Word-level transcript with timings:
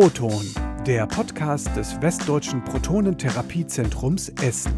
Proton, 0.00 0.42
der 0.86 1.06
Podcast 1.06 1.76
des 1.76 2.00
Westdeutschen 2.00 2.64
Protonentherapiezentrums 2.64 4.30
Essen. 4.40 4.72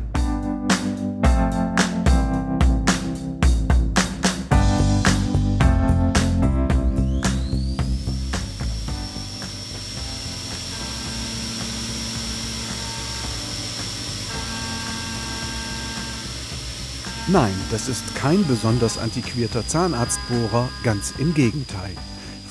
Nein, 17.28 17.54
das 17.70 17.88
ist 17.88 18.12
kein 18.16 18.44
besonders 18.48 18.98
antiquierter 18.98 19.64
Zahnarztbohrer, 19.68 20.68
ganz 20.82 21.14
im 21.18 21.32
Gegenteil. 21.32 21.94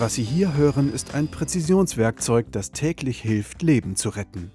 Was 0.02 0.16
Sie 0.16 0.24
hier 0.24 0.58
hören, 0.58 0.92
ist 0.92 1.14
ein 1.14 1.28
Präzisionswerkzeug, 1.28 2.48
das 2.52 2.72
täglich 2.72 3.22
hilft, 3.22 3.62
Leben 3.62 3.96
zu 3.96 4.10
retten. 4.10 4.50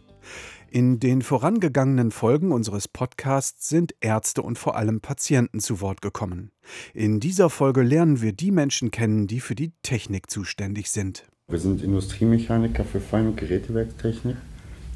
In 0.73 0.99
den 0.99 1.23
vorangegangenen 1.23 2.11
Folgen 2.11 2.51
unseres 2.51 2.89
Podcasts 2.89 3.69
sind 3.69 3.95
Ärzte 4.01 4.43
und 4.43 4.59
vor 4.59 4.75
allem 4.75 5.01
Patienten 5.01 5.61
zu 5.61 5.81
Wort 5.81 6.03
gekommen. 6.03 6.51
In 6.95 7.21
dieser 7.21 7.49
Folge 7.49 7.83
lernen 7.83 8.21
wir 8.23 8.33
die 8.33 8.51
Menschen 8.51 8.91
kennen, 8.91 9.29
die 9.29 9.39
für 9.39 9.55
die 9.55 9.71
Technik 9.85 10.33
zuständig 10.33 10.91
sind. 10.91 11.29
Wir 11.47 11.61
sind 11.61 11.81
Industriemechaniker 11.81 12.83
für 12.83 12.99
Fein- 12.99 13.29
und 13.29 13.37
Gerätewerkstechnik, 13.37 14.35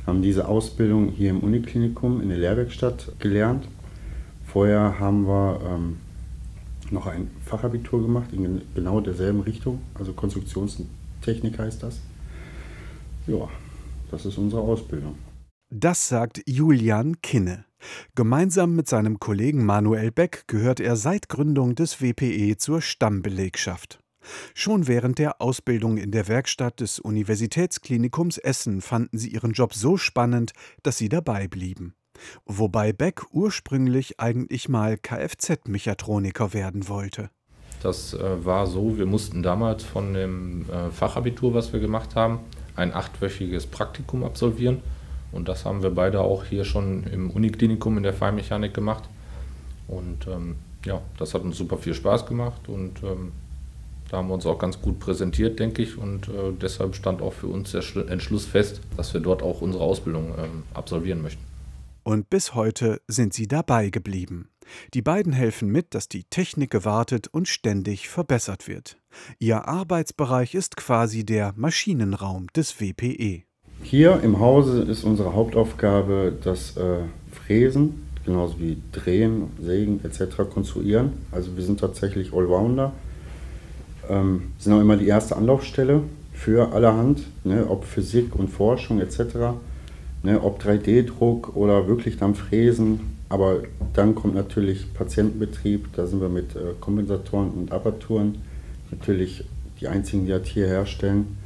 haben 0.05 0.21
diese 0.21 0.49
Ausbildung 0.49 1.13
hier 1.13 1.31
im 1.31 1.45
Uniklinikum 1.45 2.21
in 2.21 2.29
der 2.29 2.39
Lehrwerkstatt 2.39 3.13
gelernt. 3.21 3.69
Vorher 4.45 4.99
haben 4.99 5.29
wir 5.29 5.61
ähm, 5.65 5.99
noch 6.93 7.07
ein 7.07 7.31
Fachabitur 7.45 8.03
gemacht 8.03 8.33
in 8.33 8.63
genau 8.75 9.01
derselben 9.01 9.41
Richtung, 9.41 9.81
also 9.95 10.13
Konstruktionstechnik 10.13 11.59
heißt 11.59 11.83
das. 11.83 12.01
Ja, 13.27 13.49
das 14.11 14.27
ist 14.27 14.39
unsere 14.39 14.63
Ausbildung. 14.63 15.17
Das 15.73 16.09
sagt 16.09 16.43
Julian 16.47 17.23
Kinne. 17.23 17.65
Gemeinsam 18.15 18.75
mit 18.75 18.89
seinem 18.89 19.21
Kollegen 19.21 19.65
Manuel 19.65 20.11
Beck 20.11 20.45
gehört 20.49 20.81
er 20.81 20.97
seit 20.97 21.29
Gründung 21.29 21.75
des 21.75 22.03
WPE 22.03 22.57
zur 22.57 22.83
Stammbelegschaft. 22.83 24.01
Schon 24.55 24.87
während 24.87 25.19
der 25.19 25.41
Ausbildung 25.41 25.97
in 25.97 26.11
der 26.11 26.29
Werkstatt 26.29 26.81
des 26.81 26.99
Universitätsklinikums 26.99 28.39
Essen 28.39 28.81
fanden 28.81 29.17
sie 29.17 29.31
ihren 29.31 29.53
Job 29.53 29.75
so 29.75 29.97
spannend, 29.97 30.53
dass 30.83 30.99
sie 30.99 31.09
dabei 31.09 31.49
blieben. 31.49 31.95
Wobei 32.45 32.93
Beck 32.93 33.23
ursprünglich 33.33 34.21
eigentlich 34.21 34.69
mal 34.69 34.97
Kfz-Mechatroniker 34.97 36.53
werden 36.53 36.89
wollte. 36.89 37.31
Das 37.83 38.15
äh, 38.15 38.45
war 38.45 38.67
so, 38.67 38.99
wir 38.99 39.07
mussten 39.07 39.43
damals 39.43 39.85
von 39.85 40.13
dem 40.15 40.67
äh, 40.71 40.91
Fachabitur, 40.91 41.55
was 41.55 41.73
wir 41.73 41.81
gemacht 41.81 42.15
haben, 42.15 42.41
ein 42.77 42.93
achtwöchiges 42.93 43.67
Praktikum 43.67 44.25
absolvieren. 44.25 44.83
Und 45.33 45.49
das 45.49 45.65
haben 45.65 45.83
wir 45.83 45.91
beide 45.91 46.21
auch 46.21 46.45
hier 46.45 46.65
schon 46.65 47.05
im 47.05 47.31
Uniklinikum 47.31 47.97
in 47.97 48.03
der 48.03 48.13
Feinmechanik 48.13 48.75
gemacht. 48.75 49.05
Und 49.89 50.27
ähm, 50.27 50.57
ja, 50.85 51.01
das 51.19 51.35
hat 51.35 51.43
uns 51.43 51.57
super 51.57 51.77
viel 51.77 51.95
Spaß 51.95 52.27
gemacht 52.27 52.69
und 52.69 53.03
ähm, 53.03 53.33
da 54.11 54.17
haben 54.17 54.29
wir 54.29 54.35
uns 54.35 54.47
auch 54.47 54.59
ganz 54.59 54.81
gut 54.81 54.99
präsentiert, 54.99 55.59
denke 55.61 55.83
ich. 55.83 55.97
Und 55.97 56.29
äh, 56.29 56.53
deshalb 56.61 56.97
stand 56.97 57.23
auch 57.23 57.33
für 57.33 57.47
uns 57.47 57.73
der 57.73 57.83
Entschluss 58.09 58.45
fest, 58.45 58.81
dass 58.97 59.15
wir 59.15 59.21
dort 59.21 59.43
auch 59.43 59.61
unsere 59.61 59.85
Ausbildung 59.85 60.35
ähm, 60.37 60.63
absolvieren 60.75 61.23
möchten. 61.23 61.50
Und 62.03 62.31
bis 62.31 62.55
heute 62.55 63.01
sind 63.09 63.35
sie 63.35 63.47
dabei 63.47 63.91
geblieben. 63.91 64.49
Die 64.95 65.03
beiden 65.03 65.33
helfen 65.33 65.69
mit, 65.69 65.95
dass 65.95 66.09
die 66.09 66.25
Technik 66.25 66.71
gewartet 66.71 67.29
und 67.29 67.49
ständig 67.49 68.09
verbessert 68.09 68.69
wird. 68.69 68.97
Ihr 69.39 69.69
Arbeitsbereich 69.69 70.55
ist 70.55 70.77
quasi 70.77 71.25
der 71.25 71.53
Maschinenraum 71.57 72.47
des 72.55 72.81
WPE. 72.81 73.43
Hier 73.83 74.21
im 74.23 74.39
Hause 74.39 74.83
ist 74.83 75.05
unsere 75.05 75.35
Hauptaufgabe 75.35 76.37
das 76.43 76.77
äh, 76.77 77.01
Fräsen, 77.33 78.07
genauso 78.25 78.61
wie 78.61 78.79
Drehen, 78.93 79.51
Sägen 79.61 80.01
etc. 80.05 80.37
konstruieren. 80.53 81.13
Also 81.33 81.57
wir 81.57 81.65
sind 81.65 81.81
tatsächlich 81.81 82.33
Allrounder. 82.33 82.93
Ähm, 84.09 84.53
sind 84.59 84.73
auch 84.73 84.81
immer 84.81 84.97
die 84.97 85.07
erste 85.07 85.37
Anlaufstelle 85.37 86.03
für 86.33 86.73
allerhand, 86.73 87.27
ne, 87.45 87.67
ob 87.69 87.85
Physik 87.85 88.37
und 88.37 88.49
Forschung 88.49 89.01
etc 89.01 89.55
ne, 90.23 90.43
ob 90.43 90.63
3D-Druck 90.63 91.57
oder 91.57 91.89
wirklich 91.89 92.17
dann 92.17 92.35
Fräsen. 92.35 93.19
Aber 93.29 93.63
dann 93.93 94.15
kommt 94.15 94.35
natürlich 94.35 94.93
Patientenbetrieb, 94.93 95.89
da 95.95 96.07
sind 96.07 96.21
wir 96.21 96.29
mit 96.29 96.57
äh, 96.57 96.75
Kompensatoren 96.81 97.51
und 97.51 97.73
Aperturen 97.73 98.39
natürlich 98.91 99.45
die 99.81 99.89
einzigen, 99.89 100.27
die 100.27 100.33
das 100.33 100.49
hier 100.49 100.67
herstellen. 100.67 101.39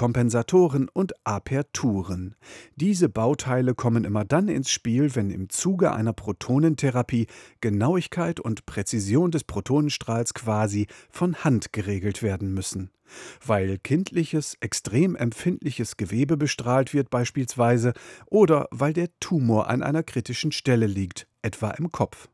Kompensatoren 0.00 0.88
und 0.88 1.12
Aperturen. 1.26 2.34
Diese 2.74 3.10
Bauteile 3.10 3.74
kommen 3.74 4.04
immer 4.04 4.24
dann 4.24 4.48
ins 4.48 4.70
Spiel, 4.70 5.14
wenn 5.14 5.28
im 5.28 5.50
Zuge 5.50 5.92
einer 5.92 6.14
Protonentherapie 6.14 7.26
Genauigkeit 7.60 8.40
und 8.40 8.64
Präzision 8.64 9.30
des 9.30 9.44
Protonenstrahls 9.44 10.32
quasi 10.32 10.86
von 11.10 11.44
Hand 11.44 11.74
geregelt 11.74 12.22
werden 12.22 12.54
müssen 12.54 12.88
weil 13.44 13.76
kindliches, 13.76 14.56
extrem 14.60 15.16
empfindliches 15.16 15.96
Gewebe 15.96 16.36
bestrahlt 16.36 16.94
wird 16.94 17.10
beispielsweise 17.10 17.92
oder 18.26 18.68
weil 18.70 18.92
der 18.92 19.08
Tumor 19.18 19.68
an 19.68 19.82
einer 19.82 20.04
kritischen 20.04 20.52
Stelle 20.52 20.86
liegt, 20.86 21.26
etwa 21.42 21.72
im 21.72 21.90
Kopf. 21.90 22.28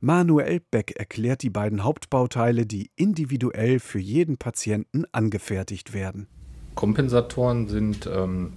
Manuel 0.00 0.60
Beck 0.72 0.96
erklärt 0.98 1.42
die 1.42 1.50
beiden 1.50 1.84
Hauptbauteile, 1.84 2.66
die 2.66 2.90
individuell 2.96 3.78
für 3.78 4.00
jeden 4.00 4.38
Patienten 4.38 5.04
angefertigt 5.12 5.94
werden. 5.94 6.26
Kompensatoren 6.78 7.66
sind 7.66 8.06
ähm, 8.06 8.52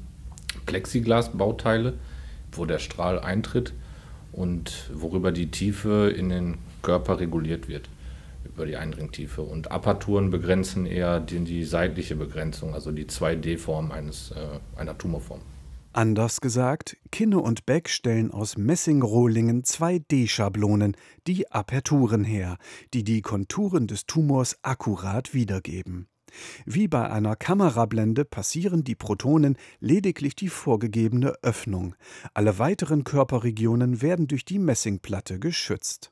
Plexiglasbauteile, 0.68 1.96
wo 2.52 2.66
der 2.66 2.78
Strahl 2.78 3.20
eintritt 3.20 3.74
und 4.32 4.92
worüber 4.94 5.32
die 5.32 5.50
Tiefe 5.50 6.14
in 6.16 6.30
den 6.30 6.60
Körper 6.84 7.20
reguliert 7.20 7.68
wird 7.68 7.90
über 8.46 8.68
die 8.68 8.78
Eindringtiefe. 8.78 9.42
Und 9.42 9.72
Aperturen 9.72 10.30
begrenzen 10.30 10.86
eher 10.86 11.20
die, 11.20 11.40
die 11.40 11.64
seitliche 11.64 12.16
Begrenzung, 12.16 12.76
also 12.76 12.92
die 12.92 13.06
2D-Form 13.06 13.92
eines, 13.92 14.30
äh, 14.30 14.80
einer 14.80 14.96
Tumorform. 14.96 15.42
Anders 15.92 16.42
gesagt, 16.42 16.98
Kinne 17.12 17.40
und 17.40 17.66
Beck 17.66 17.90
stellen 17.90 18.30
aus 18.30 18.56
Messingrohlingen 18.56 19.64
2D-Schablonen, 19.64 20.96
die 21.26 21.50
Aperturen 21.52 22.24
her, 22.24 22.58
die 22.94 23.04
die 23.04 23.24
Konturen 23.24 23.88
des 23.88 24.06
Tumors 24.06 24.60
akkurat 24.62 25.34
wiedergeben. 25.34 26.08
Wie 26.66 26.88
bei 26.88 27.10
einer 27.10 27.36
Kamerablende 27.36 28.26
passieren 28.26 28.84
die 28.84 28.96
Protonen 28.96 29.58
lediglich 29.80 30.36
die 30.36 30.50
vorgegebene 30.50 31.34
Öffnung. 31.42 31.96
Alle 32.34 32.60
weiteren 32.60 33.04
Körperregionen 33.04 34.02
werden 34.02 34.28
durch 34.28 34.46
die 34.46 34.60
Messingplatte 34.60 35.40
geschützt. 35.40 36.12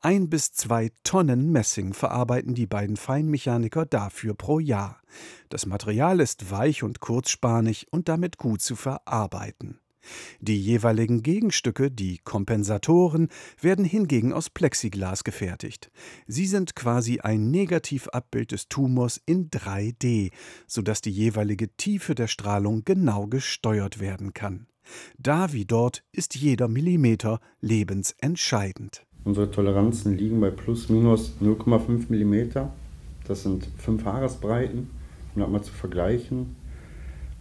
Ein 0.00 0.28
bis 0.28 0.52
zwei 0.52 0.90
Tonnen 1.04 1.52
Messing 1.52 1.94
verarbeiten 1.94 2.54
die 2.54 2.66
beiden 2.66 2.96
Feinmechaniker 2.96 3.86
dafür 3.86 4.34
pro 4.34 4.58
Jahr. 4.58 5.00
Das 5.48 5.66
Material 5.66 6.20
ist 6.20 6.50
weich 6.50 6.82
und 6.82 7.00
kurzspanig 7.00 7.86
und 7.90 8.08
damit 8.08 8.38
gut 8.38 8.62
zu 8.62 8.76
verarbeiten. 8.76 9.78
Die 10.40 10.60
jeweiligen 10.60 11.22
Gegenstücke, 11.22 11.90
die 11.90 12.18
Kompensatoren, 12.18 13.28
werden 13.60 13.84
hingegen 13.84 14.32
aus 14.32 14.50
Plexiglas 14.50 15.24
gefertigt. 15.24 15.90
Sie 16.26 16.46
sind 16.46 16.74
quasi 16.74 17.20
ein 17.20 17.50
Negativabbild 17.50 18.52
des 18.52 18.68
Tumors 18.68 19.20
in 19.26 19.50
3D, 19.50 20.30
sodass 20.66 21.00
die 21.00 21.10
jeweilige 21.10 21.68
Tiefe 21.76 22.14
der 22.14 22.26
Strahlung 22.26 22.84
genau 22.84 23.26
gesteuert 23.26 24.00
werden 24.00 24.34
kann. 24.34 24.66
Da 25.18 25.52
wie 25.52 25.64
dort 25.64 26.02
ist 26.12 26.34
jeder 26.34 26.68
Millimeter 26.68 27.40
lebensentscheidend. 27.60 29.06
Unsere 29.24 29.50
Toleranzen 29.50 30.16
liegen 30.16 30.40
bei 30.40 30.50
plus 30.50 30.88
minus 30.88 31.34
0,5 31.40 32.10
mm. 32.10 32.68
Das 33.26 33.44
sind 33.44 33.68
fünf 33.78 34.04
Haaresbreiten, 34.04 34.90
um 35.34 35.40
das 35.40 35.50
mal 35.50 35.62
zu 35.62 35.72
vergleichen. 35.72 36.56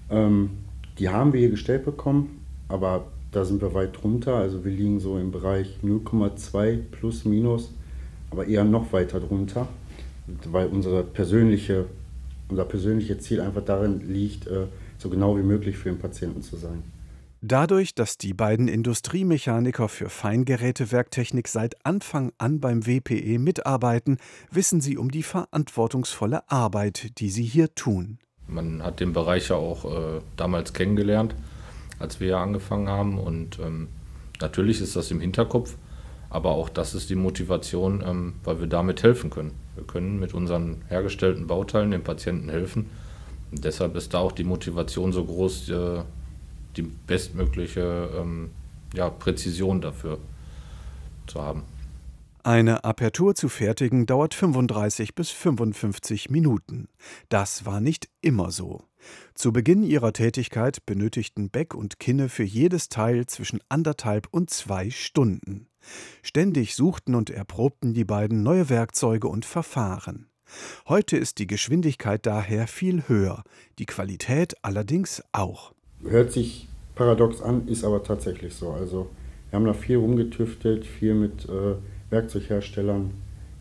Ähm, 0.09 0.51
die 0.99 1.09
haben 1.09 1.33
wir 1.33 1.39
hier 1.39 1.49
gestellt 1.49 1.85
bekommen, 1.85 2.40
aber 2.71 3.05
da 3.31 3.45
sind 3.45 3.61
wir 3.61 3.73
weit 3.73 4.01
drunter. 4.01 4.35
Also 4.35 4.63
wir 4.63 4.71
liegen 4.71 4.99
so 4.99 5.17
im 5.17 5.31
Bereich 5.31 5.77
0,2 5.83 6.79
plus 6.91 7.25
minus, 7.25 7.71
aber 8.29 8.47
eher 8.47 8.63
noch 8.63 8.91
weiter 8.93 9.19
drunter, 9.19 9.67
weil 10.49 10.67
unsere 10.67 11.03
persönliche, 11.03 11.85
unser 12.49 12.65
persönliches 12.65 13.19
Ziel 13.19 13.41
einfach 13.41 13.63
darin 13.63 14.01
liegt, 14.11 14.47
äh, 14.47 14.67
so 14.97 15.09
genau 15.09 15.37
wie 15.37 15.43
möglich 15.43 15.77
für 15.77 15.89
den 15.89 15.99
Patienten 15.99 16.41
zu 16.41 16.57
sein. 16.57 16.83
Dadurch, 17.43 17.95
dass 17.95 18.19
die 18.19 18.35
beiden 18.35 18.67
Industriemechaniker 18.67 19.89
für 19.89 20.09
Feingerätewerktechnik 20.09 21.47
seit 21.47 21.83
Anfang 21.83 22.33
an 22.37 22.59
beim 22.59 22.85
WPE 22.85 23.39
mitarbeiten, 23.39 24.19
wissen 24.51 24.79
sie 24.79 24.95
um 24.95 25.09
die 25.09 25.23
verantwortungsvolle 25.23 26.47
Arbeit, 26.51 27.17
die 27.17 27.31
sie 27.31 27.43
hier 27.43 27.73
tun. 27.73 28.19
Man 28.47 28.83
hat 28.83 28.99
den 28.99 29.13
Bereich 29.13 29.49
ja 29.49 29.55
auch 29.55 29.85
äh, 29.85 30.21
damals 30.37 30.73
kennengelernt, 30.73 31.33
als 32.01 32.19
wir 32.19 32.27
ja 32.29 32.43
angefangen 32.43 32.89
haben. 32.89 33.17
Und 33.19 33.59
ähm, 33.59 33.87
natürlich 34.41 34.81
ist 34.81 34.95
das 34.95 35.11
im 35.11 35.19
Hinterkopf, 35.19 35.75
aber 36.29 36.51
auch 36.51 36.69
das 36.69 36.93
ist 36.93 37.09
die 37.09 37.15
Motivation, 37.15 38.03
ähm, 38.05 38.33
weil 38.43 38.59
wir 38.59 38.67
damit 38.67 39.03
helfen 39.03 39.29
können. 39.29 39.51
Wir 39.75 39.83
können 39.83 40.19
mit 40.19 40.33
unseren 40.33 40.83
hergestellten 40.87 41.47
Bauteilen 41.47 41.91
den 41.91 42.03
Patienten 42.03 42.49
helfen 42.49 42.89
Und 43.51 43.63
deshalb 43.63 43.95
ist 43.95 44.13
da 44.13 44.19
auch 44.19 44.31
die 44.31 44.43
Motivation 44.43 45.13
so 45.13 45.23
groß, 45.25 45.69
äh, 45.69 46.03
die 46.77 46.83
bestmögliche 46.83 48.09
ähm, 48.17 48.51
ja, 48.93 49.09
Präzision 49.09 49.81
dafür 49.81 50.17
zu 51.27 51.41
haben. 51.41 51.63
Eine 52.43 52.83
Apertur 52.83 53.35
zu 53.35 53.49
fertigen 53.49 54.07
dauert 54.07 54.33
35 54.33 55.13
bis 55.13 55.29
55 55.29 56.31
Minuten. 56.31 56.87
Das 57.29 57.65
war 57.65 57.81
nicht 57.81 58.09
immer 58.21 58.49
so. 58.49 58.81
Zu 59.33 59.51
Beginn 59.51 59.83
ihrer 59.83 60.13
Tätigkeit 60.13 60.85
benötigten 60.85 61.49
Beck 61.49 61.73
und 61.73 61.99
Kinne 61.99 62.29
für 62.29 62.43
jedes 62.43 62.89
Teil 62.89 63.25
zwischen 63.25 63.59
anderthalb 63.69 64.27
und 64.31 64.49
zwei 64.49 64.89
Stunden. 64.89 65.67
Ständig 66.21 66.75
suchten 66.75 67.15
und 67.15 67.29
erprobten 67.29 67.93
die 67.93 68.05
beiden 68.05 68.43
neue 68.43 68.69
Werkzeuge 68.69 69.27
und 69.27 69.45
Verfahren. 69.45 70.27
Heute 70.87 71.17
ist 71.17 71.39
die 71.39 71.47
Geschwindigkeit 71.47 72.25
daher 72.25 72.67
viel 72.67 73.07
höher, 73.07 73.43
die 73.79 73.85
Qualität 73.85 74.55
allerdings 74.61 75.23
auch. 75.31 75.73
Hört 76.03 76.31
sich 76.31 76.67
paradox 76.95 77.41
an, 77.41 77.67
ist 77.67 77.83
aber 77.83 78.03
tatsächlich 78.03 78.53
so. 78.53 78.71
Also 78.71 79.09
wir 79.49 79.57
haben 79.57 79.65
da 79.65 79.73
viel 79.73 79.97
rumgetüftelt, 79.97 80.85
viel 80.85 81.13
mit 81.13 81.45
äh, 81.45 81.75
Werkzeugherstellern 82.09 83.11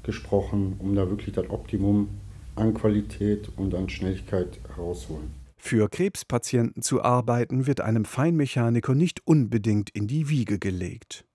gesprochen, 0.02 0.76
um 0.78 0.94
da 0.94 1.08
wirklich 1.08 1.34
das 1.34 1.48
Optimum 1.50 2.08
an 2.60 2.74
Qualität 2.74 3.50
und 3.56 3.74
an 3.74 3.88
Schnelligkeit 3.88 4.60
herausholen. 4.68 5.34
Für 5.56 5.88
Krebspatienten 5.88 6.82
zu 6.82 7.02
arbeiten 7.02 7.66
wird 7.66 7.80
einem 7.80 8.04
Feinmechaniker 8.04 8.94
nicht 8.94 9.26
unbedingt 9.26 9.90
in 9.90 10.06
die 10.06 10.28
Wiege 10.28 10.58
gelegt. 10.58 11.26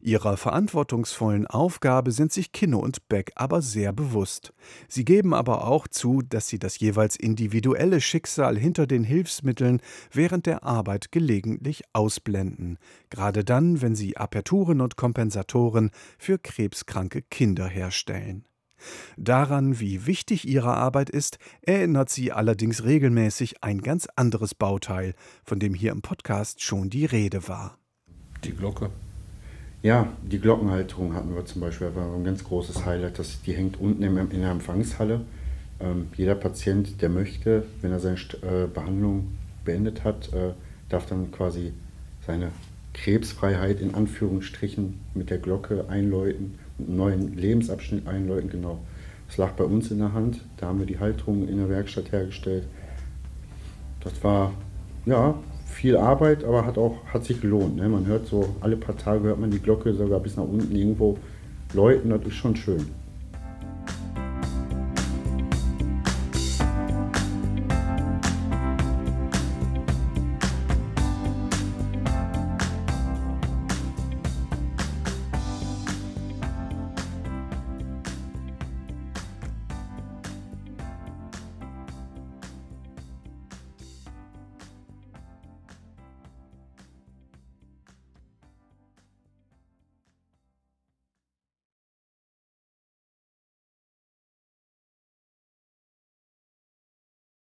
Ihrer 0.00 0.36
verantwortungsvollen 0.36 1.46
Aufgabe 1.46 2.12
sind 2.12 2.32
sich 2.32 2.52
Kinne 2.52 2.78
und 2.78 3.08
Beck 3.08 3.32
aber 3.34 3.62
sehr 3.62 3.92
bewusst. 3.92 4.52
Sie 4.88 5.04
geben 5.04 5.34
aber 5.34 5.66
auch 5.66 5.88
zu, 5.88 6.22
dass 6.22 6.48
sie 6.48 6.58
das 6.58 6.78
jeweils 6.78 7.16
individuelle 7.16 8.00
Schicksal 8.00 8.56
hinter 8.58 8.86
den 8.86 9.04
Hilfsmitteln 9.04 9.80
während 10.12 10.46
der 10.46 10.64
Arbeit 10.64 11.12
gelegentlich 11.12 11.82
ausblenden, 11.92 12.78
gerade 13.10 13.44
dann, 13.44 13.82
wenn 13.82 13.94
sie 13.94 14.16
Aperturen 14.16 14.80
und 14.80 14.96
Kompensatoren 14.96 15.90
für 16.18 16.38
krebskranke 16.38 17.22
Kinder 17.22 17.66
herstellen. 17.66 18.44
Daran, 19.16 19.80
wie 19.80 20.06
wichtig 20.06 20.48
ihre 20.48 20.74
Arbeit 20.74 21.10
ist, 21.10 21.38
erinnert 21.62 22.10
sie 22.10 22.32
allerdings 22.32 22.84
regelmäßig 22.84 23.62
ein 23.62 23.80
ganz 23.80 24.08
anderes 24.16 24.54
Bauteil, 24.54 25.14
von 25.44 25.58
dem 25.58 25.74
hier 25.74 25.92
im 25.92 26.02
Podcast 26.02 26.62
schon 26.62 26.90
die 26.90 27.04
Rede 27.04 27.48
war. 27.48 27.78
Die 28.44 28.52
Glocke. 28.52 28.90
Ja, 29.82 30.08
die 30.22 30.38
Glockenhalterung 30.38 31.14
hatten 31.14 31.34
wir 31.34 31.44
zum 31.44 31.60
Beispiel, 31.60 31.94
war 31.94 32.14
ein 32.14 32.24
ganz 32.24 32.42
großes 32.42 32.86
Highlight. 32.86 33.18
Das, 33.18 33.42
die 33.42 33.52
hängt 33.52 33.78
unten 33.78 34.02
in 34.02 34.40
der 34.40 34.50
Empfangshalle. 34.50 35.20
Ähm, 35.80 36.08
jeder 36.16 36.34
Patient, 36.34 37.02
der 37.02 37.10
möchte, 37.10 37.66
wenn 37.82 37.92
er 37.92 38.00
seine 38.00 38.16
äh, 38.16 38.66
Behandlung 38.66 39.36
beendet 39.64 40.04
hat, 40.04 40.32
äh, 40.32 40.52
darf 40.88 41.06
dann 41.06 41.30
quasi 41.32 41.72
seine 42.26 42.52
Krebsfreiheit 42.94 43.80
in 43.80 43.94
Anführungsstrichen 43.94 45.00
mit 45.14 45.30
der 45.30 45.38
Glocke 45.38 45.86
einläuten, 45.88 46.58
neuen 46.78 47.36
Lebensabschnitt 47.36 48.06
einläuten, 48.06 48.50
genau. 48.50 48.80
Das 49.26 49.38
lag 49.38 49.52
bei 49.52 49.64
uns 49.64 49.90
in 49.90 49.98
der 49.98 50.12
Hand. 50.12 50.40
Da 50.58 50.66
haben 50.66 50.78
wir 50.78 50.86
die 50.86 50.98
Halterung 50.98 51.48
in 51.48 51.56
der 51.56 51.68
Werkstatt 51.68 52.12
hergestellt. 52.12 52.66
Das 54.00 54.22
war 54.22 54.52
ja 55.06 55.34
viel 55.66 55.96
Arbeit, 55.96 56.44
aber 56.44 56.66
hat 56.66 56.78
auch 56.78 56.98
hat 57.06 57.24
sich 57.24 57.40
gelohnt. 57.40 57.76
Ne? 57.76 57.88
Man 57.88 58.06
hört 58.06 58.26
so 58.26 58.56
alle 58.60 58.76
paar 58.76 58.96
Tage 58.96 59.24
hört 59.24 59.40
man 59.40 59.50
die 59.50 59.58
Glocke 59.58 59.94
sogar 59.94 60.20
bis 60.20 60.36
nach 60.36 60.44
unten 60.44 60.74
irgendwo 60.74 61.18
läuten. 61.72 62.10
Das 62.10 62.22
ist 62.22 62.34
schon 62.34 62.54
schön. 62.54 62.86